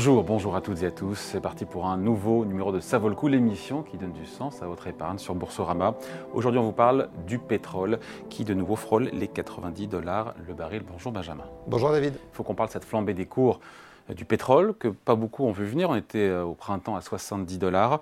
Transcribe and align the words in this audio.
Bonjour, 0.00 0.24
bonjour 0.24 0.56
à 0.56 0.62
toutes 0.62 0.82
et 0.82 0.86
à 0.86 0.90
tous. 0.90 1.14
C'est 1.14 1.42
parti 1.42 1.66
pour 1.66 1.84
un 1.84 1.98
nouveau 1.98 2.46
numéro 2.46 2.72
de 2.72 2.80
Ça 2.80 2.96
vaut 2.96 3.10
le 3.10 3.14
coup, 3.14 3.28
l'émission 3.28 3.82
qui 3.82 3.98
donne 3.98 4.14
du 4.14 4.24
sens 4.24 4.62
à 4.62 4.66
votre 4.66 4.86
épargne 4.86 5.18
sur 5.18 5.34
Boursorama. 5.34 5.94
Aujourd'hui, 6.32 6.58
on 6.58 6.62
vous 6.62 6.72
parle 6.72 7.10
du 7.26 7.38
pétrole 7.38 7.98
qui 8.30 8.46
de 8.46 8.54
nouveau 8.54 8.76
frôle 8.76 9.10
les 9.12 9.28
90 9.28 9.88
dollars 9.88 10.34
le 10.48 10.54
baril. 10.54 10.84
Bonjour 10.90 11.12
Benjamin. 11.12 11.44
Bonjour 11.66 11.92
David. 11.92 12.14
Il 12.14 12.34
faut 12.34 12.42
qu'on 12.42 12.54
parle 12.54 12.70
de 12.70 12.72
cette 12.72 12.86
flambée 12.86 13.12
des 13.12 13.26
cours 13.26 13.60
du 14.08 14.24
pétrole 14.24 14.74
que 14.78 14.88
pas 14.88 15.14
beaucoup 15.14 15.44
ont 15.44 15.52
vu 15.52 15.64
venir. 15.64 15.90
On 15.90 15.96
était 15.96 16.28
euh, 16.28 16.42
au 16.42 16.54
printemps 16.54 16.96
à 16.96 17.00
70 17.00 17.58
dollars. 17.58 18.00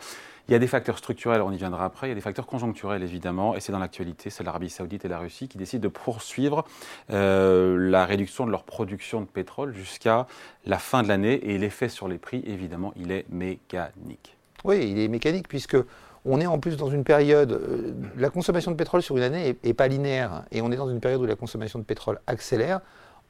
Il 0.48 0.52
y 0.52 0.54
a 0.54 0.58
des 0.58 0.66
facteurs 0.66 0.96
structurels, 0.96 1.42
on 1.42 1.52
y 1.52 1.58
viendra 1.58 1.84
après, 1.84 2.06
il 2.06 2.10
y 2.10 2.12
a 2.12 2.14
des 2.14 2.22
facteurs 2.22 2.46
conjoncturels 2.46 3.02
évidemment, 3.02 3.54
et 3.54 3.60
c'est 3.60 3.70
dans 3.70 3.78
l'actualité, 3.78 4.30
c'est 4.30 4.42
l'Arabie 4.42 4.70
saoudite 4.70 5.04
et 5.04 5.08
la 5.08 5.18
Russie 5.18 5.46
qui 5.46 5.58
décident 5.58 5.82
de 5.82 5.88
poursuivre 5.88 6.64
euh, 7.10 7.76
la 7.90 8.06
réduction 8.06 8.46
de 8.46 8.50
leur 8.50 8.64
production 8.64 9.20
de 9.20 9.26
pétrole 9.26 9.74
jusqu'à 9.74 10.26
la 10.64 10.78
fin 10.78 11.02
de 11.02 11.08
l'année, 11.08 11.34
et 11.50 11.58
l'effet 11.58 11.90
sur 11.90 12.08
les 12.08 12.16
prix, 12.16 12.42
évidemment, 12.46 12.94
il 12.96 13.12
est 13.12 13.26
mécanique. 13.28 14.38
Oui, 14.64 14.88
il 14.90 14.98
est 14.98 15.08
mécanique 15.08 15.48
puisque 15.48 15.76
on 16.24 16.40
est 16.40 16.46
en 16.46 16.58
plus 16.58 16.78
dans 16.78 16.88
une 16.88 17.04
période, 17.04 17.52
euh, 17.52 17.92
la 18.16 18.30
consommation 18.30 18.70
de 18.70 18.76
pétrole 18.76 19.02
sur 19.02 19.18
une 19.18 19.24
année 19.24 19.54
n'est 19.62 19.74
pas 19.74 19.86
linéaire, 19.86 20.44
et 20.50 20.62
on 20.62 20.72
est 20.72 20.76
dans 20.76 20.88
une 20.88 21.00
période 21.00 21.20
où 21.20 21.26
la 21.26 21.36
consommation 21.36 21.78
de 21.78 21.84
pétrole 21.84 22.20
accélère 22.26 22.80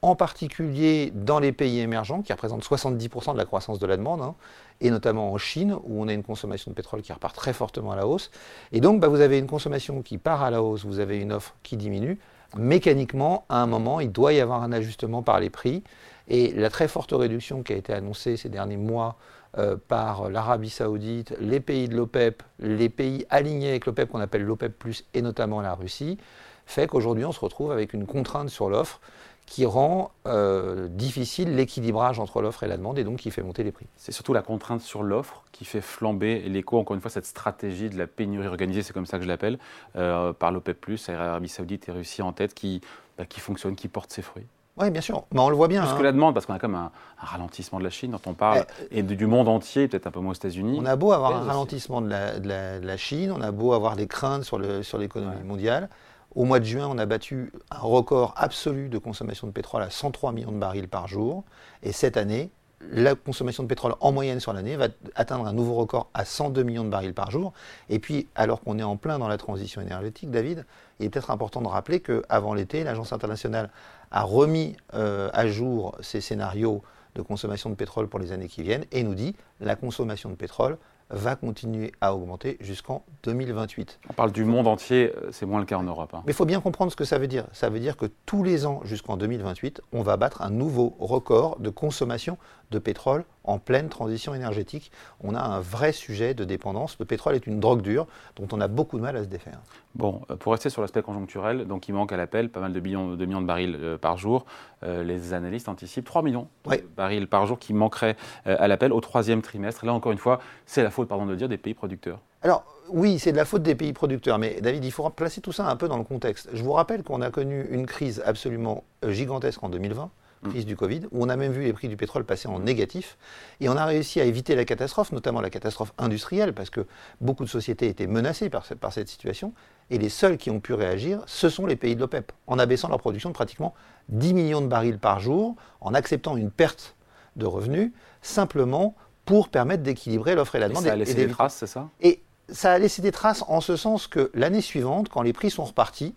en 0.03 0.15
particulier 0.15 1.13
dans 1.15 1.41
les 1.41 1.53
pays 1.53 1.81
émergents, 1.81 2.23
qui 2.23 2.33
représentent 2.33 2.65
70% 2.65 3.33
de 3.33 3.39
la 3.39 3.45
croissance 3.45 3.79
de 3.79 3.87
la 3.87 3.97
demande, 3.97 4.23
hein, 4.23 4.35
et 4.81 4.91
notamment 4.91 5.33
en 5.33 5.39
Chine, 5.39 5.77
où 5.85 6.03
on 6.03 6.09
a 6.09 6.13
une 6.13 6.23
consommation 6.23 6.71
de 6.71 6.77
pétrole 6.77 7.03
qui 7.03 7.13
repart 7.13 7.35
très 7.35 7.53
fortement 7.53 7.93
à 7.93 7.97
la 7.97 8.07
hausse. 8.07 8.31
Et 8.73 8.81
donc, 8.81 9.01
bah, 9.01 9.09
vous 9.09 9.21
avez 9.21 9.39
une 9.39 9.49
consommation 9.49 10.03
qui 10.03 10.19
part 10.19 10.43
à 10.43 10.51
la 10.51 10.63
hausse, 10.63 10.85
vous 10.85 11.01
avez 11.01 11.19
une 11.19 11.33
offre 11.33 11.57
qui 11.63 11.77
diminue. 11.77 12.19
Mécaniquement, 12.57 13.45
à 13.49 13.61
un 13.61 13.67
moment, 13.67 14.01
il 14.01 14.13
doit 14.13 14.33
y 14.33 14.41
avoir 14.41 14.63
un 14.63 14.73
ajustement 14.73 15.23
par 15.23 15.41
les 15.41 15.51
prix. 15.51 15.83
Et 16.29 16.53
la 16.53 16.71
très 16.71 16.89
forte 16.89 17.13
réduction 17.13 17.63
qui 17.63 17.73
a 17.73 17.77
été 17.77 17.93
annoncée 17.93 18.37
ces 18.37 18.49
derniers 18.49 18.77
mois 18.77 19.17
euh, 19.57 19.77
par 19.89 20.29
l'Arabie 20.29 20.71
saoudite, 20.71 21.35
les 21.41 21.61
pays 21.61 21.89
de 21.89 21.97
l'OPEP, 21.97 22.43
les 22.61 22.91
pays 22.91 23.27
alignés 23.31 23.71
avec 23.71 23.87
l'OPEP 23.87 24.11
qu'on 24.11 24.21
appelle 24.21 24.43
l'OPEP, 24.43 24.85
et 25.15 25.23
notamment 25.23 25.63
la 25.63 25.75
Russie, 25.75 26.19
fait 26.67 26.87
qu'aujourd'hui 26.87 27.25
on 27.25 27.33
se 27.33 27.41
retrouve 27.41 27.73
avec 27.73 27.95
une 27.95 28.05
contrainte 28.05 28.51
sur 28.51 28.69
l'offre 28.69 29.01
qui 29.49 29.65
rend 29.65 30.11
euh, 30.27 30.89
difficile 30.89 31.57
l'équilibrage 31.57 32.21
entre 32.21 32.43
l'offre 32.43 32.65
et 32.65 32.69
la 32.69 32.77
demande 32.77 32.99
et 32.99 33.05
donc 33.05 33.17
qui 33.19 33.31
fait 33.31 33.43
monter 33.43 33.65
les 33.65 33.73
prix. 33.73 33.87
C'est 33.97 34.13
surtout 34.13 34.35
la 34.35 34.43
contrainte 34.43 34.83
sur 34.83 35.03
l'offre 35.03 35.43
qui 35.53 35.65
fait 35.65 35.81
flamber 35.81 36.41
l'écho, 36.49 36.79
encore 36.79 36.95
une 36.95 37.01
fois, 37.01 37.11
cette 37.11 37.27
stratégie 37.27 37.89
de 37.89 37.97
la 37.97 38.07
pénurie 38.07 38.47
organisée, 38.47 38.83
c'est 38.83 38.93
comme 38.93 39.07
ça 39.07 39.17
que 39.17 39.25
je 39.25 39.29
l'appelle, 39.29 39.59
euh, 39.97 40.33
par 40.33 40.53
l'OPEP, 40.53 40.87
Arabie 41.09 41.49
Saoudite 41.49 41.89
et 41.89 41.93
Russie 41.93 42.23
en 42.23 42.33
tête, 42.33 42.55
qui, 42.55 42.81
bah, 43.17 43.25
qui 43.25 43.41
fonctionne, 43.41 43.75
qui 43.75 43.89
porte 43.89 44.13
ses 44.13 44.23
fruits. 44.23 44.47
Oui, 44.77 44.91
bien 44.91 45.01
sûr. 45.01 45.25
Mais 45.33 45.41
on 45.41 45.49
le 45.49 45.57
voit 45.57 45.67
bien. 45.67 45.83
Plus 45.83 45.95
que 45.95 45.99
hein. 45.99 46.03
la 46.03 46.13
demande, 46.13 46.35
parce 46.35 46.47
qu'on 46.47 46.55
a 46.55 46.59
comme 46.59 46.75
un, 46.75 46.93
un, 47.21 47.27
ralentissement 47.27 47.79
de 47.79 47.85
la 47.85 47.91
Chine 47.91 48.13
dont 48.13 48.21
on 48.27 48.35
parle, 48.35 48.65
eh, 48.91 48.99
et 48.99 49.03
du 49.03 49.27
monde 49.27 49.49
entier, 49.49 49.89
peut-être 49.89 50.07
un 50.07 50.11
peu 50.11 50.21
moins 50.21 50.33
aux 50.33 50.37
États-Unis. 50.37 50.79
On 50.81 50.87
a 50.87 50.95
beau 50.95 51.13
avoir 51.13 51.35
un 51.35 51.43
ralentissement 51.43 52.01
de 52.01 52.09
la, 52.09 52.39
de, 52.39 52.87
la, 52.87 52.97
Chine, 52.97 53.33
on 53.33 53.41
a 53.41 53.51
beau 53.51 53.73
avoir 53.73 53.97
des 53.97 54.07
craintes 54.07 54.45
sur 54.45 54.59
l'économie 54.59 54.85
sur 54.85 55.45
mondiale. 55.45 55.89
Au 56.35 56.45
mois 56.45 56.61
de 56.61 56.65
juin, 56.65 56.87
on 56.91 56.99
a 56.99 57.07
battu 57.07 57.53
un 57.71 57.79
record 57.79 58.35
absolu 58.37 58.89
de 58.89 58.99
consommation 58.99 59.47
de 59.47 59.53
pétrole 59.53 59.83
à 59.83 59.91
103 59.91 60.33
millions 60.33 60.53
de 60.53 60.59
barils 60.59 60.89
par 60.89 61.09
jour. 61.09 61.45
Et 61.83 61.93
cette 61.93 62.17
année, 62.17 62.51
la 62.81 63.15
consommation 63.15 63.63
de 63.63 63.69
pétrole 63.69 63.95
en 64.01 64.13
moyenne 64.13 64.39
sur 64.39 64.53
l'année 64.53 64.77
va 64.77 64.89
atteindre 65.15 65.47
un 65.47 65.53
nouveau 65.53 65.75
record 65.75 66.11
à 66.15 66.25
102 66.25 66.63
millions 66.63 66.85
de 66.85 66.91
barils 66.91 67.15
par 67.15 67.31
jour. 67.31 67.53
Et 67.89 67.99
puis, 67.99 68.29
alors 68.35 68.61
qu'on 68.61 68.79
est 68.79 68.85
en 68.85 68.97
plein 68.97 69.19
dans 69.19 69.27
la 69.27 69.39
transition 69.39 69.81
énergétique, 69.81 70.31
David, 70.31 70.65
il 71.01 71.07
est 71.07 71.09
peut-être 71.09 71.31
important 71.31 71.61
de 71.61 71.69
rappeler 71.69 72.01
qu'avant 72.01 72.55
l'été, 72.55 72.85
l'Agence 72.85 73.13
internationale 73.13 73.71
a 74.11 74.23
remis 74.23 74.77
euh, 74.95 75.31
à 75.33 75.47
jour 75.49 75.97
ses 76.01 76.21
scénarios 76.21 76.83
de 77.15 77.23
consommation 77.23 77.71
de 77.71 77.75
pétrole 77.75 78.09
pour 78.09 78.21
les 78.21 78.33
années 78.33 78.49
qui 78.49 78.63
viennent 78.63 78.85
et 78.93 79.03
nous 79.03 79.15
dit 79.15 79.35
la 79.61 79.77
consommation 79.77 80.29
de 80.31 80.35
pétrole 80.35 80.79
va 81.11 81.37
continuer 81.37 81.93
à 82.01 82.15
augmenter 82.15 82.57
jusqu'en 82.61 83.05
2028. 83.23 84.01
On 84.11 84.13
parle 84.13 84.33
du 84.33 84.45
monde 84.45 84.67
entier, 84.67 85.13
euh, 85.17 85.31
c'est 85.33 85.47
moins 85.47 85.61
le 85.61 85.67
cas 85.67 85.77
en 85.77 85.83
Europe. 85.83 86.13
Hein. 86.15 86.23
Mais 86.27 86.33
il 86.33 86.37
faut 86.37 86.45
bien 86.45 86.61
comprendre 86.61 86.91
ce 86.91 86.97
que 86.97 87.05
ça 87.05 87.19
veut 87.19 87.27
dire. 87.27 87.47
Ça 87.53 87.71
veut 87.71 87.81
dire 87.81 87.97
que 87.97 88.07
tous 88.27 88.43
les 88.43 88.67
ans 88.67 88.81
jusqu'en 88.85 89.17
2028, 89.17 89.81
on 89.93 90.03
va 90.03 90.17
battre 90.17 90.43
un 90.43 90.51
nouveau 90.51 90.97
record 90.99 91.59
de 91.61 91.71
consommation 91.71 92.39
de 92.71 92.79
pétrole 92.79 93.25
en 93.45 93.59
pleine 93.59 93.89
transition 93.89 94.35
énergétique. 94.35 94.93
On 95.23 95.35
a 95.35 95.41
un 95.41 95.61
vrai 95.61 95.93
sujet 95.93 96.35
de 96.35 96.45
dépendance. 96.45 96.97
Le 96.99 97.05
pétrole 97.05 97.35
est 97.35 97.47
une 97.47 97.61
drogue 97.61 97.83
dure 97.83 98.07
dont 98.37 98.49
on 98.53 98.61
a 98.61 98.69
beaucoup 98.69 98.99
de 98.99 99.03
mal 99.03 99.17
à 99.17 99.23
se 99.23 99.29
défaire. 99.29 99.59
Bon, 99.95 100.23
euh, 100.31 100.37
pour 100.37 100.53
rester 100.53 100.71
sur 100.71 100.83
l'aspect 100.83 101.03
conjoncturel, 101.03 101.67
donc 101.67 101.89
il 101.89 101.95
manque 101.95 102.13
à 102.13 102.17
l'appel 102.17 102.51
pas 102.51 102.61
mal 102.61 102.73
de 102.73 102.81
millions 102.81 103.15
de, 103.15 103.27
millions 103.27 103.41
de 103.41 103.47
barils 103.47 103.77
euh, 103.81 103.99
par 103.99 104.19
jour. 104.19 104.45
les 104.83 105.33
analystes 105.33 105.69
anticipent 105.69 106.05
3 106.05 106.23
millions 106.23 106.49
de 106.67 106.83
barils 106.97 107.27
par 107.27 107.47
jour 107.47 107.59
qui 107.59 107.73
manqueraient 107.73 108.17
à 108.45 108.69
l'appel 108.69 108.93
au 108.93 109.01
troisième 109.01 109.43
trimestre. 109.43 109.85
là, 109.85 109.93
encore 109.93 110.13
une 110.13 110.19
fois, 110.19 110.41
c'est 110.67 110.83
la 110.83 110.91
faute, 110.91 111.09
pardon 111.09 111.27
de 111.27 111.33
le 111.33 111.37
dire, 111.37 111.49
des 111.49 111.59
pays 111.59 111.75
producteurs 111.75 112.21
Alors, 112.43 112.65
oui, 112.91 113.19
c'est 113.19 113.33
de 113.33 113.37
la 113.37 113.45
faute 113.45 113.63
des 113.63 113.75
pays 113.75 113.93
producteurs, 113.93 114.39
mais 114.39 114.61
David, 114.61 114.85
il 114.85 114.93
faut 114.93 115.09
placer 115.11 115.41
tout 115.41 115.53
ça 115.53 115.69
un 115.69 115.77
peu 115.77 115.89
dans 115.89 115.99
le 115.99 116.05
contexte. 116.05 116.49
Je 116.53 116.63
vous 116.63 116.73
rappelle 116.73 117.03
qu'on 117.03 117.21
a 117.21 117.31
connu 117.31 117.67
une 117.71 117.87
crise 117.87 118.23
absolument 118.25 118.85
euh, 119.05 119.11
gigantesque 119.11 119.63
en 119.63 119.69
2020, 119.69 120.05
mm. 120.05 120.09
Crise 120.49 120.67
du 120.67 120.77
Covid, 120.77 121.03
où 121.11 121.25
on 121.25 121.29
a 121.29 121.37
même 121.37 121.53
vu 121.53 121.63
les 121.63 121.73
prix 121.73 121.89
du 121.89 121.97
pétrole 121.97 122.25
passer 122.25 122.49
en 122.49 122.61
négatif, 122.61 123.17
et 123.61 123.69
on 123.69 123.77
a 123.77 123.85
réussi 123.85 124.21
à 124.21 124.25
éviter 124.25 124.55
la 124.55 124.65
catastrophe, 124.65 125.13
notamment 125.13 125.41
la 125.41 125.51
catastrophe 125.51 125.93
industrielle, 125.99 126.53
parce 126.53 126.71
que 126.71 126.87
beaucoup 127.21 127.45
de 127.45 127.49
sociétés 127.49 127.89
étaient 127.89 128.07
menacées 128.07 128.51
par 128.51 128.67
cette, 128.67 128.79
par 128.79 128.93
cette 128.93 129.09
situation, 129.09 129.53
et 129.91 129.99
les 129.99 130.09
seuls 130.09 130.37
qui 130.37 130.51
ont 130.51 130.61
pu 130.61 130.75
réagir, 130.75 131.23
ce 131.27 131.49
sont 131.49 131.67
les 131.67 131.77
pays 131.77 131.95
de 131.95 132.01
l'OPEP, 132.01 132.33
en 132.47 132.59
abaissant 132.59 132.89
leur 132.89 132.99
production 132.99 133.31
de 133.31 133.35
pratiquement 133.35 133.75
10 134.09 134.35
millions 134.35 134.61
de 134.61 134.67
barils 134.67 134.99
par 134.99 135.21
jour, 135.21 135.57
en 135.81 135.95
acceptant 135.95 136.37
une 136.37 136.51
perte 136.51 136.95
de 137.37 137.47
revenus, 137.47 137.93
simplement 138.23 138.95
pour 139.25 139.49
permettre 139.49 139.83
d'équilibrer 139.83 140.35
l'offre 140.35 140.55
et 140.57 140.59
la 140.59 140.69
demande. 140.69 140.85
Et 140.85 140.89
ça 140.89 140.93
a 140.93 140.97
laissé 140.97 141.15
des 141.15 141.29
traces, 141.29 141.57
c'est 141.57 141.67
ça? 141.67 141.89
Et 142.01 142.23
ça 142.49 142.73
a 142.73 142.79
laissé 142.79 143.03
des 143.03 143.13
traces 143.13 143.45
en 143.47 143.61
ce 143.61 143.77
sens 143.77 144.07
que 144.07 144.31
l'année 144.35 144.63
suivante, 144.63 145.09
quand 145.09 145.23
les 145.23 145.33
prix 145.33 145.51
sont 145.51 145.65
repartis, 145.65 146.15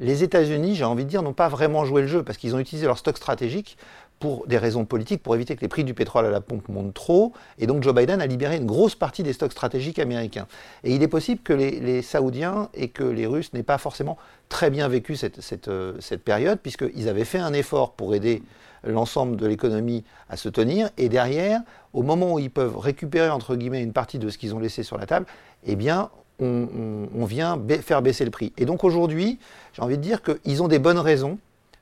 les 0.00 0.24
États-Unis, 0.24 0.74
j'ai 0.74 0.84
envie 0.84 1.04
de 1.04 1.10
dire, 1.10 1.22
n'ont 1.22 1.34
pas 1.34 1.48
vraiment 1.48 1.84
joué 1.84 2.00
le 2.02 2.08
jeu 2.08 2.22
parce 2.22 2.38
qu'ils 2.38 2.54
ont 2.56 2.58
utilisé 2.58 2.86
leur 2.86 2.98
stock 2.98 3.16
stratégique 3.16 3.76
pour 4.18 4.46
des 4.46 4.58
raisons 4.58 4.84
politiques, 4.84 5.22
pour 5.22 5.34
éviter 5.34 5.56
que 5.56 5.60
les 5.60 5.68
prix 5.68 5.84
du 5.84 5.94
pétrole 5.94 6.26
à 6.26 6.30
la 6.30 6.40
pompe 6.40 6.68
montent 6.68 6.94
trop. 6.94 7.32
Et 7.58 7.66
donc 7.66 7.82
Joe 7.82 7.94
Biden 7.94 8.20
a 8.20 8.26
libéré 8.26 8.56
une 8.56 8.66
grosse 8.66 8.94
partie 8.94 9.22
des 9.22 9.32
stocks 9.32 9.52
stratégiques 9.52 9.98
américains. 9.98 10.46
Et 10.84 10.94
il 10.94 11.02
est 11.02 11.08
possible 11.08 11.40
que 11.42 11.52
les, 11.52 12.02
Saoudiens 12.02 12.70
et 12.74 12.88
que 12.88 13.04
les 13.04 13.26
Russes 13.26 13.52
n'aient 13.52 13.62
pas 13.62 13.78
forcément 13.78 14.18
très 14.48 14.70
bien 14.70 14.88
vécu 14.88 15.16
cette, 15.16 15.40
cette, 15.40 15.68
euh, 15.68 15.94
cette 16.00 16.22
période, 16.22 16.58
puisqu'ils 16.60 17.08
avaient 17.08 17.24
fait 17.24 17.38
un 17.38 17.52
effort 17.52 17.92
pour 17.92 18.14
aider 18.14 18.42
l'ensemble 18.84 19.36
de 19.36 19.46
l'économie 19.46 20.04
à 20.28 20.36
se 20.36 20.48
tenir. 20.48 20.90
Et 20.96 21.08
derrière, 21.08 21.60
au 21.92 22.02
moment 22.02 22.34
où 22.34 22.38
ils 22.38 22.50
peuvent 22.50 22.78
récupérer, 22.78 23.30
entre 23.30 23.56
guillemets, 23.56 23.82
une 23.82 23.92
partie 23.92 24.18
de 24.18 24.28
ce 24.28 24.38
qu'ils 24.38 24.54
ont 24.54 24.60
laissé 24.60 24.82
sur 24.82 24.98
la 24.98 25.06
table, 25.06 25.26
eh 25.64 25.76
bien, 25.76 26.10
on, 26.40 27.24
vient 27.24 27.60
faire 27.82 28.02
baisser 28.02 28.24
le 28.24 28.30
prix. 28.30 28.52
Et 28.56 28.64
donc 28.64 28.84
aujourd'hui, 28.84 29.38
j'ai 29.72 29.82
envie 29.82 29.96
de 29.96 30.02
dire 30.02 30.22
qu'ils 30.22 30.62
ont 30.62 30.68
des 30.68 30.78
bonnes 30.78 30.98
raisons 30.98 31.38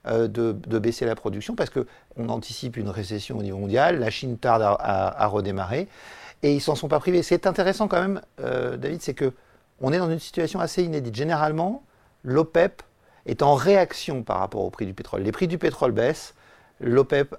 euh, 0.07 0.29
de, 0.29 0.79
baisser 0.79 1.07
la 1.07 1.15
production 1.15 1.55
parce 1.55 1.71
qu'on 1.71 2.29
anticipe 2.29 2.77
une 2.77 2.89
récession 2.89 3.39
au 3.39 3.43
niveau 3.43 3.59
mondial, 3.59 3.99
la 3.99 4.11
Chine 4.11 4.39
tarde 4.39 4.63
à, 4.63 5.27
redémarrer 5.27 5.89
et 6.43 6.55
ils 6.55 6.61
s'en 6.61 6.75
sont 6.75 6.89
pas 6.89 7.01
privés. 7.01 7.23
C'est 7.23 7.47
intéressant 7.47 7.89
quand 7.89 8.01
même, 8.01 8.21
euh, 8.41 8.77
David, 8.77 9.03
c'est 9.03 9.15
que 9.15 9.33
on 9.81 9.93
est 9.93 9.99
dans 9.99 10.11
une 10.11 10.19
situation 10.19 10.61
assez 10.61 10.83
inédite. 10.83 11.15
Généralement, 11.15 11.85
l'OPEP 12.25 12.83
est 13.27 13.43
en 13.43 13.55
réaction 13.55 14.23
par 14.23 14.39
rapport 14.39 14.63
au 14.63 14.71
prix 14.71 14.87
du 14.87 14.95
pétrole. 14.95 15.23
Les 15.23 15.33
prix 15.33 15.47
du 15.47 15.59
pétrole 15.59 15.93
baissent, 15.93 16.35
l'OPEP 16.81 17.35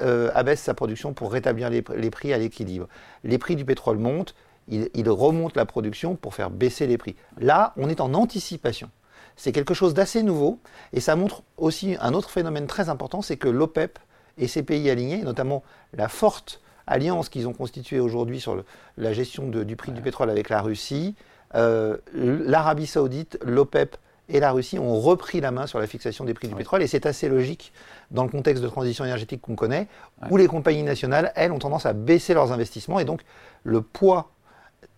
euh, 0.00 0.30
abaisse, 0.34 0.60
sa 0.60 0.74
production 0.74 1.12
pour 1.12 1.32
rétablir 1.32 1.70
les, 1.70 1.82
prix 1.82 2.32
à 2.32 2.38
l'équilibre. 2.38 2.88
Les 3.24 3.38
prix 3.38 3.56
du 3.56 3.64
pétrole 3.64 3.98
montent, 3.98 4.34
il, 4.68 5.08
remonte 5.08 5.56
la 5.56 5.66
production 5.66 6.16
pour 6.16 6.34
faire 6.34 6.50
baisser 6.50 6.86
les 6.86 6.98
prix. 6.98 7.16
Là, 7.38 7.72
on 7.76 7.88
est 7.88 8.00
en 8.00 8.14
anticipation. 8.14 8.90
C'est 9.36 9.52
quelque 9.52 9.74
chose 9.74 9.94
d'assez 9.94 10.22
nouveau 10.22 10.58
et 10.92 11.00
ça 11.00 11.14
montre 11.14 11.42
aussi 11.56 11.96
un 12.00 12.14
autre 12.14 12.30
phénomène 12.30 12.66
très 12.66 12.88
important, 12.88 13.22
c'est 13.22 13.36
que 13.36 13.48
l'OPEP 13.48 13.98
et 14.38 14.48
ses 14.48 14.62
pays 14.62 14.88
alignés, 14.90 15.22
notamment 15.22 15.62
la 15.92 16.08
forte 16.08 16.60
alliance 16.86 17.28
qu'ils 17.28 17.48
ont 17.48 17.52
constituée 17.52 18.00
aujourd'hui 18.00 18.40
sur 18.40 18.62
la 18.96 19.12
gestion 19.12 19.48
du 19.48 19.76
prix 19.76 19.92
du 19.92 20.00
pétrole 20.00 20.30
avec 20.30 20.48
la 20.48 20.62
Russie, 20.62 21.14
euh, 21.54 21.96
l'Arabie 22.14 22.86
saoudite, 22.86 23.38
l'OPEP 23.44 23.96
et 24.28 24.40
la 24.40 24.50
Russie 24.52 24.78
ont 24.78 24.98
repris 24.98 25.40
la 25.40 25.50
main 25.50 25.66
sur 25.66 25.78
la 25.78 25.86
fixation 25.86 26.24
des 26.24 26.34
prix 26.34 26.48
du 26.48 26.54
pétrole. 26.54 26.82
Et 26.82 26.86
c'est 26.86 27.06
assez 27.06 27.28
logique 27.28 27.72
dans 28.10 28.24
le 28.24 28.30
contexte 28.30 28.62
de 28.62 28.68
transition 28.68 29.04
énergétique 29.04 29.40
qu'on 29.40 29.54
connaît, 29.54 29.86
où 30.30 30.36
les 30.36 30.48
compagnies 30.48 30.82
nationales, 30.82 31.32
elles, 31.36 31.52
ont 31.52 31.58
tendance 31.58 31.86
à 31.86 31.92
baisser 31.92 32.34
leurs 32.34 32.52
investissements. 32.52 32.98
Et 32.98 33.04
donc, 33.04 33.22
le 33.62 33.82
poids 33.82 34.30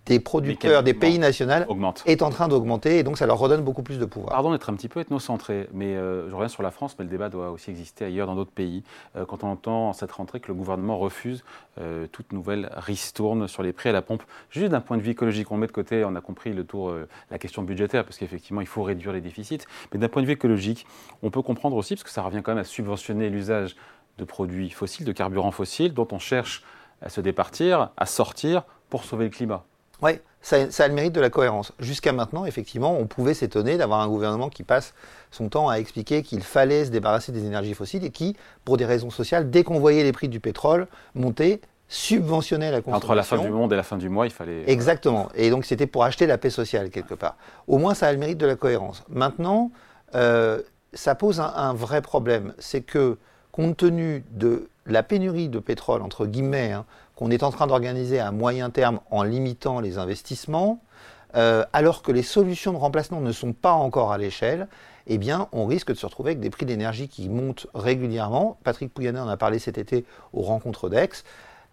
des 0.09 0.21
producteurs 0.21 0.83
des 0.83 0.95
pays 0.95 1.19
nationaux 1.19 1.65
est 2.07 2.23
en 2.23 2.31
train 2.31 2.49
d'augmenter 2.49 2.99
et 2.99 3.03
donc 3.03 3.19
ça 3.19 3.27
leur 3.27 3.39
redonne 3.39 3.63
beaucoup 3.63 3.83
plus 3.83 3.99
de 3.99 4.07
pouvoir. 4.07 4.33
Pardon 4.33 4.53
d'être 4.53 4.71
un 4.71 4.75
petit 4.75 4.89
peu 4.89 5.01
ethnocentré, 5.01 5.69
mais 5.73 5.97
euh, 5.97 6.29
je 6.31 6.35
reviens 6.35 6.49
sur 6.49 6.63
la 6.63 6.71
France, 6.71 6.97
mais 6.99 7.05
le 7.05 7.11
débat 7.11 7.29
doit 7.29 7.51
aussi 7.51 7.71
exister 7.71 8.07
ailleurs 8.07 8.27
dans 8.27 8.35
d'autres 8.35 8.51
pays. 8.51 8.83
Euh, 9.17 9.27
quand 9.27 9.45
on 9.45 9.49
entend 9.49 9.91
en 9.91 9.93
cette 9.93 10.11
rentrée 10.11 10.41
que 10.41 10.49
le 10.49 10.55
gouvernement 10.55 10.99
refuse 10.99 11.45
euh, 11.79 12.07
toute 12.11 12.33
nouvelle 12.33 12.71
ristourne 12.77 13.49
sur 13.49 13.63
les 13.63 13.73
prix 13.73 13.91
à 13.91 13.93
la 13.93 14.03
pompe, 14.03 14.23
juste 14.51 14.71
d'un 14.71 14.81
point 14.81 14.97
de 14.97 15.03
vue 15.03 15.11
écologique, 15.11 15.53
on 15.53 15.59
met 15.59 15.67
de 15.67 15.73
côté, 15.73 16.05
on 16.05 16.17
a 16.17 16.21
compris 16.23 16.53
le 16.55 16.65
tour, 16.65 16.93
la 17.31 17.39
question 17.39 17.63
budgétaire, 17.63 18.05
parce 18.05 18.17
qu'effectivement 18.17 18.63
il 18.63 18.67
faut 18.67 18.83
réduire 18.83 19.13
les 19.13 19.21
déficits, 19.21 19.61
mais 19.93 20.01
d'un 20.01 20.09
point 20.09 20.23
de 20.23 20.27
vue 20.27 20.33
écologique, 20.33 20.87
on 21.23 21.31
peut 21.31 21.43
comprendre 21.43 21.77
aussi, 21.77 21.95
parce 21.95 22.05
que 22.05 22.11
ça 22.11 22.23
revient 22.23 22.41
quand 22.43 22.53
même 22.53 22.63
à 22.63 22.65
subventionner 22.65 23.29
l'usage 23.29 23.77
de 24.17 24.25
produits 24.25 24.71
fossiles, 24.71 25.05
de 25.05 25.13
carburants 25.13 25.51
fossiles, 25.51 25.93
dont 25.93 26.09
on 26.13 26.19
cherche 26.19 26.65
à 27.03 27.11
se 27.11 27.21
départir, 27.21 27.91
à 27.97 28.07
sortir 28.07 28.65
pour 28.89 29.05
sauver 29.05 29.25
le 29.25 29.31
climat. 29.31 29.65
Oui, 30.03 30.13
ça, 30.41 30.57
a 30.57 30.89
le 30.89 30.95
mérite 30.95 31.13
de 31.13 31.21
la 31.21 31.31
cohérence. 31.31 31.73
Jusqu'à 31.79 32.13
maintenant, 32.13 32.45
effectivement, 32.45 32.97
on 32.99 33.07
pouvait 33.07 33.35
s'étonner 33.35 33.77
d'avoir 33.77 34.01
un 34.01 34.09
gouvernement 34.09 34.49
qui 34.49 34.63
passe 34.63 34.95
son 35.31 35.49
temps 35.49 35.69
à 35.69 35.77
expliquer 35.77 36.23
qu'il 36.23 36.43
fallait 36.43 36.85
se 36.85 36.91
débarrasser 36.91 37.33
des 37.33 37.45
énergies 37.45 37.75
fossiles 37.75 38.05
et 38.05 38.11
qui, 38.11 38.37
pour 38.65 38.77
des 38.77 38.85
raisons 38.85 39.11
sociales, 39.11 39.51
dès 39.51 39.65
qu'on 39.65 39.79
voyait 39.79 40.05
les 40.05 40.13
prix 40.13 40.29
du 40.29 40.41
pétrole 40.41 40.87
monter, 41.15 41.61
subventionnait 41.89 42.71
la 42.71 42.81
consommation. 42.81 43.07
Entre 43.07 43.15
la 43.15 43.23
fin 43.23 43.39
du 43.39 43.51
monde 43.51 43.73
et 43.73 43.77
la 43.77 43.83
fin 43.83 43.97
du 43.97 44.09
mois, 44.09 44.27
il 44.27 44.33
fallait... 44.33 44.71
Exactement. 44.71 45.29
Et 45.35 45.51
donc 45.51 45.65
c'était 45.65 45.87
pour 45.87 46.05
acheter 46.05 46.27
la 46.27 46.39
paix 46.39 46.51
sociale, 46.51 46.91
quelque 46.91 47.15
part. 47.15 47.37
Au 47.67 47.79
moins, 47.79 47.95
ça 47.95 48.07
a 48.07 48.13
le 48.13 48.19
mérite 48.19 48.39
de 48.39 48.47
la 48.47 48.57
cohérence. 48.57 49.05
Maintenant, 49.09 49.71
euh, 50.15 50.63
ça 50.93 51.15
pose 51.15 51.41
un, 51.41 51.75
vrai 51.75 52.03
problème. 52.03 52.55
C'est 52.59 52.83
que, 52.83 53.17
compte 53.53 53.79
tenu 53.79 54.25
de 54.31 54.69
la 54.87 55.03
pénurie 55.03 55.49
de 55.49 55.59
pétrole, 55.59 56.03
entre 56.03 56.27
guillemets, 56.27 56.73
hein, 56.73 56.85
qu'on 57.19 57.33
est 57.33 57.43
en 57.43 57.51
train 57.51 57.67
d'organiser 57.67 58.21
à 58.21 58.31
moyen 58.31 58.71
terme 58.71 59.01
en 59.11 59.25
limitant 59.25 59.81
les 59.81 59.99
investissements, 59.99 60.81
euh, 61.35 61.65
alors 61.73 62.03
que 62.03 62.13
les 62.13 62.23
solutions 62.23 62.73
de 62.73 62.79
remplacement 62.79 63.21
ne 63.21 63.33
sont 63.33 63.53
pas 63.53 63.73
encore 63.73 64.13
à 64.13 64.19
l'échelle, 64.19 64.69
eh 65.09 65.19
bien, 65.19 65.49
on 65.51 65.67
risque 65.67 65.89
de 65.89 65.97
se 65.97 66.07
retrouver 66.07 66.31
avec 66.31 66.41
des 66.41 66.49
prix 66.49 66.65
d'énergie 66.65 67.09
qui 67.09 67.29
montent 67.29 67.67
régulièrement. 67.75 68.57
Patrick 68.63 68.95
Pouyanné 68.95 69.19
en 69.19 69.27
a 69.27 69.37
parlé 69.37 69.59
cet 69.59 69.79
été 69.79 70.05
aux 70.33 70.43
rencontres 70.43 70.89
d'Aix. 70.89 71.25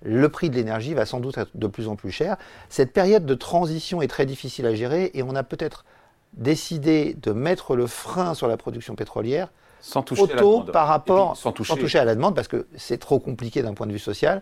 Le 0.02 0.30
prix 0.30 0.50
de 0.50 0.56
l'énergie 0.56 0.96
va 0.96 1.06
sans 1.06 1.20
doute 1.20 1.38
être 1.38 1.52
de 1.54 1.68
plus 1.68 1.88
en 1.88 1.96
plus 1.96 2.12
cher. 2.12 2.38
Cette 2.70 2.92
période 2.92 3.28
de 3.28 3.36
transition 3.36 4.02
est 4.02 4.08
très 4.08 4.26
difficile 4.26 4.66
à 4.66 4.74
gérer 4.74 5.12
et 5.14 5.22
on 5.22 5.36
a 5.36 5.44
peut-être 5.44 5.86
décidé 6.34 7.16
de 7.22 7.34
mettre 7.34 7.76
le 7.76 7.86
frein 7.86 8.34
sur 8.34 8.48
la 8.48 8.58
production 8.58 8.96
pétrolière 8.96 9.50
sans 9.80 10.02
toucher 10.02 10.24
à 10.24 10.28
la 10.28 10.42
demande. 10.42 10.72
par 10.72 10.88
rapport, 10.88 11.38
sans 11.38 11.52
toucher 11.52 12.00
à 12.00 12.06
la 12.06 12.16
demande, 12.16 12.34
parce 12.34 12.48
que 12.48 12.66
c'est 12.76 12.98
trop 12.98 13.20
compliqué 13.20 13.62
d'un 13.62 13.76
point 13.76 13.86
de 13.86 13.92
vue 13.92 14.00
social 14.00 14.42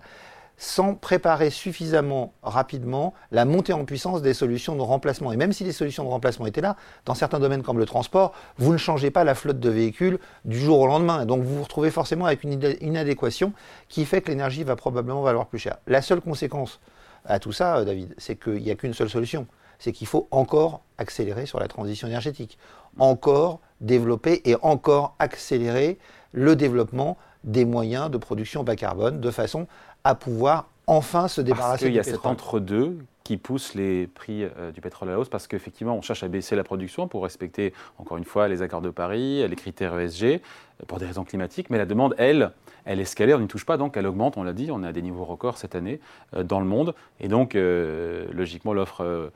sans 0.63 0.95
préparer 0.95 1.49
suffisamment 1.49 2.33
rapidement 2.41 3.13
la 3.31 3.43
montée 3.43 3.73
en 3.73 3.83
puissance 3.83 4.21
des 4.21 4.33
solutions 4.33 4.75
de 4.75 4.81
remplacement. 4.81 5.33
Et 5.33 5.37
même 5.37 5.51
si 5.51 5.65
les 5.65 5.73
solutions 5.73 6.05
de 6.05 6.09
remplacement 6.09 6.45
étaient 6.45 6.61
là, 6.61 6.77
dans 7.05 7.15
certains 7.15 7.39
domaines 7.39 7.63
comme 7.63 7.77
le 7.77 7.85
transport, 7.85 8.31
vous 8.57 8.71
ne 8.71 8.77
changez 8.77 9.11
pas 9.11 9.25
la 9.25 9.35
flotte 9.35 9.59
de 9.59 9.69
véhicules 9.69 10.19
du 10.45 10.57
jour 10.57 10.79
au 10.79 10.87
lendemain. 10.87 11.25
Donc 11.25 11.43
vous 11.43 11.57
vous 11.57 11.63
retrouvez 11.63 11.91
forcément 11.91 12.25
avec 12.25 12.43
une 12.43 12.59
inadéquation 12.79 13.51
qui 13.89 14.05
fait 14.05 14.21
que 14.21 14.29
l'énergie 14.29 14.63
va 14.63 14.77
probablement 14.77 15.21
valoir 15.21 15.47
plus 15.47 15.59
cher. 15.59 15.77
La 15.85 16.01
seule 16.01 16.21
conséquence 16.21 16.79
à 17.25 17.39
tout 17.39 17.51
ça, 17.51 17.77
euh, 17.77 17.83
David, 17.85 18.15
c'est 18.17 18.37
qu'il 18.37 18.61
n'y 18.63 18.71
a 18.71 18.75
qu'une 18.75 18.93
seule 18.93 19.09
solution. 19.09 19.47
C'est 19.79 19.91
qu'il 19.91 20.07
faut 20.07 20.29
encore 20.31 20.81
accélérer 20.97 21.45
sur 21.45 21.59
la 21.59 21.67
transition 21.67 22.07
énergétique. 22.07 22.57
Encore 22.99 23.59
développer 23.81 24.41
et 24.45 24.55
encore 24.61 25.15
accélérer 25.19 25.97
le 26.31 26.55
développement 26.55 27.17
des 27.43 27.65
moyens 27.65 28.09
de 28.09 28.17
production 28.17 28.63
bas 28.63 28.75
carbone 28.75 29.19
de 29.19 29.31
façon 29.31 29.67
à 30.03 30.15
pouvoir 30.15 30.67
enfin 30.87 31.27
se 31.27 31.41
débarrasser 31.41 31.69
parce 31.69 31.81
qu'il 31.83 31.93
y 31.93 31.99
a 31.99 32.03
cet 32.03 32.25
entre-deux 32.25 32.97
qui 33.23 33.37
pousse 33.37 33.73
les 33.73 34.07
prix 34.07 34.43
euh, 34.43 34.71
du 34.71 34.81
pétrole 34.81 35.09
à 35.09 35.13
la 35.13 35.19
hausse 35.19 35.29
parce 35.29 35.47
qu'effectivement, 35.47 35.95
on 35.95 36.01
cherche 36.01 36.23
à 36.23 36.27
baisser 36.27 36.55
la 36.55 36.63
production 36.63 37.07
pour 37.07 37.23
respecter, 37.23 37.73
encore 37.97 38.17
une 38.17 38.25
fois, 38.25 38.47
les 38.47 38.61
accords 38.61 38.81
de 38.81 38.89
Paris, 38.89 39.47
les 39.47 39.55
critères 39.55 39.97
ESG, 39.97 40.23
euh, 40.23 40.39
pour 40.87 40.99
des 40.99 41.05
raisons 41.05 41.23
climatiques, 41.23 41.69
mais 41.69 41.77
la 41.77 41.85
demande, 41.85 42.15
elle, 42.17 42.51
elle 42.83 42.99
escalée, 42.99 43.33
on 43.33 43.39
n'y 43.39 43.47
touche 43.47 43.65
pas, 43.65 43.77
donc 43.77 43.95
elle 43.95 44.07
augmente, 44.07 44.35
on 44.35 44.43
l'a 44.43 44.51
dit, 44.51 44.69
on 44.71 44.83
a 44.83 44.91
des 44.91 45.01
niveaux 45.01 45.23
records 45.23 45.57
cette 45.57 45.75
année 45.75 46.01
euh, 46.35 46.43
dans 46.43 46.59
le 46.59 46.65
monde, 46.65 46.95
et 47.21 47.29
donc, 47.29 47.53
logiquement, 47.53 48.73
l'offre 48.73 49.31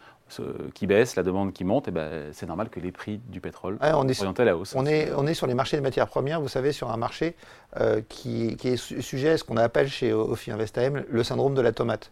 qui 0.74 0.88
baisse, 0.88 1.16
la 1.16 1.24
demande 1.24 1.54
qui 1.54 1.64
monte, 1.64 1.88
et 1.88 1.92
ben, 1.92 2.30
c'est 2.34 2.46
normal 2.48 2.70
que 2.70 2.80
les 2.80 2.92
prix 2.92 3.20
du 3.30 3.40
pétrole 3.42 3.78
soient 3.78 3.98
on 3.98 4.08
est 4.08 4.40
à 4.40 4.46
la 4.46 4.58
hausse. 4.58 4.74
On 4.76 4.86
est, 4.86 5.12
on 5.16 5.26
est 5.26 5.34
sur 5.34 5.48
les 5.48 5.54
marchés 5.54 5.78
de 5.78 5.82
matières 5.82 6.08
premières, 6.08 6.42
vous 6.42 6.48
savez, 6.48 6.72
sur 6.72 6.92
un 6.92 6.98
marché 6.98 7.36
euh, 7.80 8.02
qui, 8.08 8.58
est 8.64 8.76
sujet 8.78 9.30
à 9.30 9.38
ce 9.38 9.44
qu'on 9.44 9.58
appelle 9.58 9.90
chez 9.90 10.14
Ophi 10.14 10.52
Invest 10.52 10.78
AM 10.78 11.04
le 11.10 11.24
syndrome 11.24 11.54
de 11.54 11.62
la 11.62 11.72
tomate. 11.72 12.12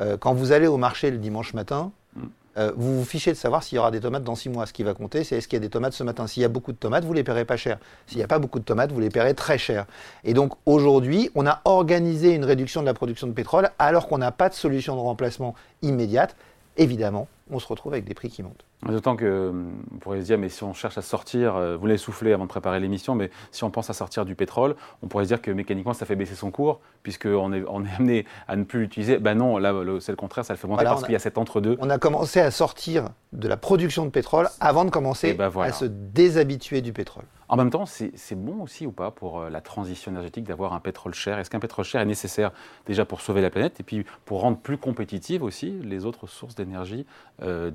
Euh, 0.00 0.16
quand 0.16 0.32
vous 0.32 0.52
allez 0.52 0.66
au 0.66 0.76
marché 0.76 1.10
le 1.10 1.18
dimanche 1.18 1.54
matin, 1.54 1.92
mm. 2.16 2.22
euh, 2.58 2.72
vous 2.76 2.98
vous 2.98 3.04
fichez 3.04 3.30
de 3.32 3.36
savoir 3.36 3.62
s'il 3.62 3.76
y 3.76 3.78
aura 3.78 3.90
des 3.90 4.00
tomates 4.00 4.24
dans 4.24 4.34
six 4.34 4.48
mois. 4.48 4.66
Ce 4.66 4.72
qui 4.72 4.82
va 4.82 4.94
compter, 4.94 5.24
c'est 5.24 5.36
est-ce 5.36 5.48
qu'il 5.48 5.56
y 5.56 5.60
a 5.62 5.64
des 5.64 5.70
tomates 5.70 5.92
ce 5.92 6.04
matin. 6.04 6.26
S'il 6.26 6.42
y 6.42 6.46
a 6.46 6.48
beaucoup 6.48 6.72
de 6.72 6.78
tomates, 6.78 7.04
vous 7.04 7.12
les 7.12 7.24
paierez 7.24 7.44
pas 7.44 7.56
cher. 7.56 7.78
S'il 8.06 8.18
n'y 8.18 8.24
a 8.24 8.28
pas 8.28 8.38
beaucoup 8.38 8.58
de 8.58 8.64
tomates, 8.64 8.92
vous 8.92 9.00
les 9.00 9.10
paierez 9.10 9.34
très 9.34 9.58
cher. 9.58 9.86
Et 10.24 10.34
donc 10.34 10.52
aujourd'hui, 10.66 11.30
on 11.34 11.46
a 11.46 11.60
organisé 11.64 12.34
une 12.34 12.44
réduction 12.44 12.80
de 12.80 12.86
la 12.86 12.94
production 12.94 13.26
de 13.26 13.32
pétrole 13.32 13.70
alors 13.78 14.08
qu'on 14.08 14.18
n'a 14.18 14.32
pas 14.32 14.48
de 14.48 14.54
solution 14.54 14.96
de 14.96 15.00
remplacement 15.00 15.54
immédiate. 15.82 16.36
Évidemment, 16.78 17.28
on 17.52 17.58
se 17.58 17.66
retrouve 17.66 17.92
avec 17.92 18.04
des 18.04 18.14
prix 18.14 18.28
qui 18.28 18.42
montent. 18.42 18.64
D'autant 18.86 19.14
que, 19.14 19.52
on 19.92 19.98
pourrait 19.98 20.20
se 20.20 20.26
dire, 20.26 20.38
mais 20.38 20.48
si 20.48 20.64
on 20.64 20.72
cherche 20.72 20.98
à 20.98 21.02
sortir, 21.02 21.54
euh, 21.54 21.76
vous 21.76 21.86
l'avez 21.86 21.98
soufflé 21.98 22.32
avant 22.32 22.44
de 22.44 22.48
préparer 22.48 22.80
l'émission, 22.80 23.14
mais 23.14 23.30
si 23.52 23.62
on 23.62 23.70
pense 23.70 23.90
à 23.90 23.92
sortir 23.92 24.24
du 24.24 24.34
pétrole, 24.34 24.74
on 25.02 25.06
pourrait 25.06 25.24
se 25.24 25.28
dire 25.28 25.40
que 25.40 25.50
mécaniquement, 25.50 25.92
ça 25.92 26.04
fait 26.04 26.16
baisser 26.16 26.34
son 26.34 26.50
cours, 26.50 26.80
puisqu'on 27.02 27.52
est, 27.52 27.64
on 27.68 27.84
est 27.84 27.94
amené 27.98 28.26
à 28.48 28.56
ne 28.56 28.64
plus 28.64 28.80
l'utiliser. 28.80 29.18
Ben 29.18 29.34
non, 29.36 29.58
là, 29.58 29.72
c'est 30.00 30.12
le 30.12 30.16
contraire, 30.16 30.44
ça 30.44 30.52
le 30.52 30.58
fait 30.58 30.66
monter 30.66 30.84
parce 30.84 31.04
qu'il 31.04 31.12
y 31.12 31.16
a 31.16 31.20
cet 31.20 31.38
entre-deux. 31.38 31.76
On 31.80 31.90
a 31.90 31.98
commencé 31.98 32.40
à 32.40 32.50
sortir 32.50 33.10
de 33.32 33.48
la 33.48 33.56
production 33.56 34.04
de 34.04 34.10
pétrole 34.10 34.48
avant 34.60 34.84
de 34.84 34.90
commencer 34.90 35.30
eh 35.30 35.34
ben 35.34 35.50
à 35.60 35.72
se 35.72 35.84
déshabituer 35.84 36.82
du 36.82 36.92
pétrole. 36.92 37.24
En 37.48 37.56
même 37.56 37.68
temps, 37.68 37.84
c'est 37.84 38.34
bon 38.34 38.62
aussi 38.62 38.86
ou 38.86 38.92
pas 38.92 39.10
pour 39.10 39.40
euh, 39.40 39.50
la 39.50 39.60
transition 39.60 40.10
énergétique 40.10 40.44
d'avoir 40.44 40.72
un 40.72 40.80
pétrole 40.80 41.12
cher? 41.12 41.38
Est-ce 41.38 41.50
qu'un 41.50 41.60
pétrole 41.60 41.84
cher 41.84 42.00
est 42.00 42.06
nécessaire 42.06 42.50
déjà 42.86 43.04
pour 43.04 43.20
sauver 43.20 43.42
la 43.42 43.50
planète 43.50 43.78
et 43.78 43.82
puis 43.82 44.06
pour 44.24 44.40
rendre 44.40 44.56
plus 44.56 44.78
compétitives 44.78 45.42
aussi 45.42 45.78
les 45.82 46.06
autres 46.06 46.26
sources 46.26 46.54
d'énergie 46.54 47.04
euh, 47.42 47.70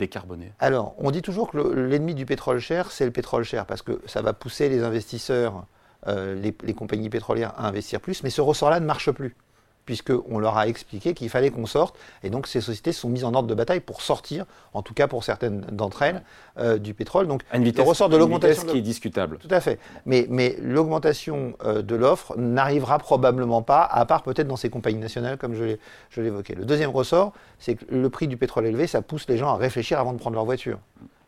Alors, 0.60 0.96
on 0.98 1.12
dit 1.12 1.22
toujours 1.22 1.52
que 1.52 1.58
l'ennemi 1.58 2.16
du 2.16 2.26
pétrole 2.26 2.60
cher, 2.60 2.92
c'est 2.92 3.06
le 3.06 3.12
pétrole 3.12 3.44
cher 3.44 3.66
parce 3.66 3.82
que 3.82 4.02
ça 4.06 4.22
va 4.22 4.34
pousser 4.34 4.70
les 4.70 4.84
investisseurs, 4.84 5.66
euh, 6.08 6.36
les 6.36 6.74
compagnies 6.74 7.10
pétrolières 7.10 7.54
à 7.58 7.68
investir 7.68 8.00
plus, 8.00 8.24
mais 8.24 8.30
ce 8.30 8.42
ressort-là 8.42 8.80
ne 8.80 8.86
marche 8.86 9.12
plus 9.12 9.36
puisqu'on 9.88 10.38
leur 10.38 10.58
a 10.58 10.68
expliqué 10.68 11.14
qu'il 11.14 11.30
fallait 11.30 11.50
qu'on 11.50 11.66
sorte. 11.66 11.98
Et 12.22 12.30
donc 12.30 12.46
ces 12.46 12.62
sociétés 12.62 12.92
sont 12.92 13.10
mises 13.10 13.24
en 13.24 13.34
ordre 13.34 13.48
de 13.48 13.56
bataille 13.56 13.80
pour 13.80 14.02
sortir, 14.02 14.46
en 14.74 14.84
tout 14.84 14.94
cas 14.94 15.08
pour 15.08 15.24
certaines 15.24 15.62
d'entre 15.62 16.04
elles, 16.04 16.24
euh, 16.60 16.78
du 16.78 16.94
pétrole. 16.94 17.26
Donc 17.26 17.42
une 17.54 17.64
vitesse, 17.64 17.88
ressort 17.88 18.10
de 18.10 18.18
l'augmentation 18.18 18.64
qui 18.66 18.78
est 18.78 18.82
discutable. 18.82 19.38
Tout 19.40 19.48
à 19.50 19.62
fait. 19.62 19.80
Mais, 20.06 20.28
mais 20.30 20.58
l'augmentation 20.62 21.54
euh, 21.64 21.82
de 21.82 21.96
l'offre 21.96 22.38
n'arrivera 22.38 23.00
probablement 23.00 23.62
pas, 23.62 23.82
à 23.84 24.06
part 24.06 24.24
peut-être 24.24 24.48
dans 24.48 24.58
ces 24.58 24.70
compagnies 24.70 25.00
nationales, 25.00 25.38
comme 25.38 25.56
je 25.56 26.22
l'évoquais. 26.22 26.54
Le 26.54 26.66
deuxième 26.66 26.92
ressort, 26.92 27.32
c'est 27.58 27.76
que 27.76 27.86
le 27.90 28.10
prix 28.10 28.28
du 28.28 28.36
pétrole 28.36 28.66
élevé, 28.66 28.88
ça 28.88 29.02
pousse 29.02 29.26
les 29.30 29.38
gens 29.38 29.48
à 29.48 29.56
réfléchir 29.56 30.02
avant 30.02 30.12
de 30.12 30.20
prendre 30.20 30.36
leur 30.36 30.46
voiture, 30.46 30.80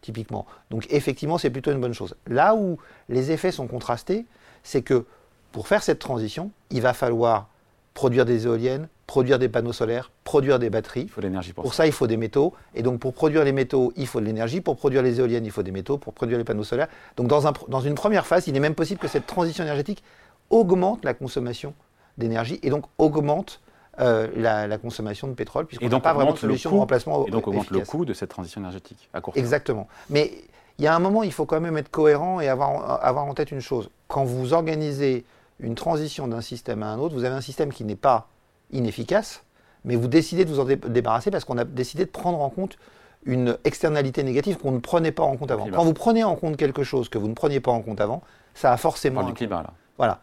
typiquement. 0.01 0.45
Donc 0.69 0.85
effectivement, 0.89 1.37
c'est 1.37 1.49
plutôt 1.49 1.71
une 1.71 1.79
bonne 1.79 1.93
chose. 1.93 2.15
Là 2.27 2.55
où 2.55 2.77
les 3.07 3.31
effets 3.31 3.53
sont 3.53 3.67
contrastés, 3.67 4.25
c'est 4.63 4.81
que 4.81 5.05
pour 5.53 5.69
faire 5.69 5.81
cette 5.81 5.99
transition, 5.99 6.51
il 6.71 6.81
va 6.81 6.93
falloir 6.93 7.47
produire 7.93 8.25
des 8.25 8.45
éoliennes, 8.45 8.87
produire 9.07 9.39
des 9.39 9.49
panneaux 9.49 9.73
solaires, 9.73 10.11
produire 10.23 10.59
des 10.59 10.69
batteries. 10.69 11.03
Il 11.03 11.09
faut 11.09 11.21
l'énergie 11.21 11.53
pour, 11.53 11.63
pour 11.63 11.73
ça. 11.73 11.85
il 11.85 11.91
faut 11.91 12.07
des 12.07 12.17
métaux. 12.17 12.53
Et 12.75 12.83
donc, 12.83 12.99
pour 12.99 13.13
produire 13.13 13.43
les 13.43 13.51
métaux, 13.51 13.91
il 13.95 14.07
faut 14.07 14.19
de 14.19 14.25
l'énergie. 14.25 14.61
Pour 14.61 14.77
produire 14.77 15.01
les 15.01 15.19
éoliennes, 15.19 15.45
il 15.45 15.51
faut 15.51 15.63
des 15.63 15.71
métaux. 15.71 15.97
Pour 15.97 16.13
produire 16.13 16.37
les 16.37 16.43
panneaux 16.43 16.63
solaires. 16.63 16.87
Donc, 17.17 17.27
dans, 17.27 17.47
un, 17.47 17.53
dans 17.67 17.81
une 17.81 17.95
première 17.95 18.27
phase, 18.27 18.47
il 18.47 18.55
est 18.55 18.59
même 18.59 18.75
possible 18.75 18.99
que 18.99 19.07
cette 19.07 19.25
transition 19.25 19.63
énergétique 19.63 20.03
augmente 20.49 21.03
la 21.03 21.13
consommation 21.13 21.73
d'énergie 22.17 22.59
et 22.63 22.69
donc 22.69 22.85
augmente 22.97 23.61
euh, 23.99 24.27
la, 24.35 24.77
consommation 24.77 25.27
de 25.27 25.33
pétrole, 25.33 25.65
puisqu'on 25.65 25.89
n'a 25.89 25.99
pas 25.99 26.13
vraiment 26.13 26.33
de 26.33 26.37
solution 26.37 26.71
de 26.71 26.77
remplacement. 26.77 27.25
Et 27.27 27.31
donc 27.31 27.47
augmente 27.47 27.71
le 27.71 27.81
coût 27.81 28.05
de 28.05 28.13
cette 28.13 28.29
transition 28.29 28.61
énergétique 28.61 29.09
à 29.13 29.21
court 29.21 29.33
terme. 29.33 29.43
Exactement. 29.43 29.87
Mais 30.09 30.31
il 30.77 30.85
y 30.85 30.87
a 30.87 30.95
un 30.95 30.99
moment, 30.99 31.23
il 31.23 31.33
faut 31.33 31.45
quand 31.45 31.59
même 31.59 31.77
être 31.77 31.89
cohérent 31.91 32.39
et 32.39 32.47
avoir, 32.47 33.03
avoir 33.03 33.25
en 33.25 33.33
tête 33.33 33.51
une 33.51 33.59
chose. 33.59 33.89
Quand 34.07 34.23
vous 34.23 34.53
organisez 34.53 35.25
une 35.59 35.75
transition 35.75 36.27
d'un 36.27 36.41
système 36.41 36.83
à 36.83 36.87
un 36.87 36.99
autre, 36.99 37.15
vous 37.15 37.23
avez 37.23 37.35
un 37.35 37.41
système 37.41 37.71
qui 37.71 37.83
n'est 37.83 37.95
pas 37.95 38.27
inefficace, 38.71 39.43
mais 39.83 39.95
vous 39.95 40.07
décidez 40.07 40.45
de 40.45 40.49
vous 40.49 40.59
en 40.59 40.65
débarrasser 40.65 41.31
parce 41.31 41.45
qu'on 41.45 41.57
a 41.57 41.63
décidé 41.63 42.05
de 42.05 42.09
prendre 42.09 42.41
en 42.41 42.49
compte 42.49 42.77
une 43.25 43.57
externalité 43.65 44.23
négative 44.23 44.57
qu'on 44.57 44.71
ne 44.71 44.79
prenait 44.79 45.11
pas 45.11 45.23
en 45.23 45.35
compte 45.35 45.51
avant. 45.51 45.69
Quand 45.69 45.83
vous 45.83 45.93
prenez 45.93 46.23
en 46.23 46.35
compte 46.35 46.57
quelque 46.57 46.83
chose 46.83 47.09
que 47.09 47.17
vous 47.17 47.27
ne 47.27 47.33
preniez 47.33 47.59
pas 47.59 47.71
en 47.71 47.81
compte 47.81 47.99
avant, 47.99 48.21
ça 48.53 48.71
a 48.71 48.77
forcément. 48.77 49.23
du 49.23 49.33
climat, 49.33 49.61
là. 49.61 49.73
Voilà. 49.97 50.21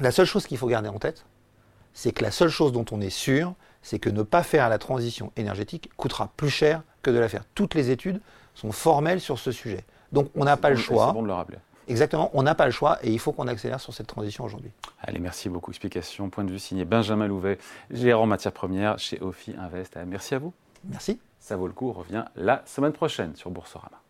La 0.00 0.10
seule 0.10 0.26
chose 0.26 0.46
qu'il 0.46 0.58
faut 0.58 0.66
garder 0.66 0.88
en 0.88 0.98
tête, 0.98 1.24
c'est 1.94 2.12
que 2.12 2.22
la 2.22 2.30
seule 2.30 2.50
chose 2.50 2.72
dont 2.72 2.84
on 2.90 3.00
est 3.00 3.10
sûr, 3.10 3.54
c'est 3.82 3.98
que 3.98 4.10
ne 4.10 4.22
pas 4.22 4.42
faire 4.42 4.68
la 4.68 4.78
transition 4.78 5.32
énergétique 5.36 5.90
coûtera 5.96 6.30
plus 6.36 6.50
cher 6.50 6.82
que 7.02 7.10
de 7.10 7.18
la 7.18 7.28
faire. 7.28 7.44
Toutes 7.54 7.74
les 7.74 7.90
études 7.90 8.20
sont 8.54 8.72
formelles 8.72 9.20
sur 9.20 9.38
ce 9.38 9.52
sujet. 9.52 9.84
Donc 10.12 10.28
on 10.34 10.44
n'a 10.44 10.56
pas 10.56 10.70
le 10.70 10.76
choix. 10.76 11.06
C'est 11.06 11.14
bon 11.14 11.22
de 11.22 11.28
le 11.28 11.32
rappeler. 11.32 11.58
Exactement, 11.88 12.30
on 12.34 12.42
n'a 12.42 12.54
pas 12.54 12.66
le 12.66 12.72
choix 12.72 12.98
et 13.02 13.12
il 13.12 13.18
faut 13.18 13.32
qu'on 13.32 13.46
accélère 13.46 13.80
sur 13.80 13.94
cette 13.94 14.06
transition 14.06 14.44
aujourd'hui. 14.44 14.70
Allez, 15.02 15.18
merci 15.18 15.48
beaucoup. 15.48 15.70
Explication, 15.70 16.30
point 16.30 16.44
de 16.44 16.50
vue 16.50 16.58
signé 16.58 16.84
Benjamin 16.84 17.26
Louvet, 17.26 17.58
gérant 17.90 18.26
matières 18.26 18.52
premières 18.52 18.98
chez 18.98 19.20
Ophi 19.20 19.54
Invest. 19.58 19.96
Merci 20.06 20.34
à 20.34 20.38
vous. 20.38 20.52
Merci. 20.84 21.20
Ça 21.38 21.56
vaut 21.56 21.68
le 21.68 21.72
coup, 21.72 21.88
on 21.88 21.92
revient 21.92 22.24
la 22.34 22.62
semaine 22.66 22.92
prochaine 22.92 23.36
sur 23.36 23.50
Boursorama. 23.50 24.00